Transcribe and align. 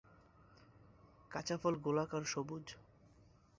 কাঁচা 1.31 1.55
ফল 1.57 1.73
গোলাকার 1.75 2.23
সবুজ। 2.23 2.65